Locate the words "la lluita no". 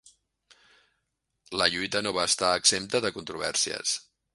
1.61-2.17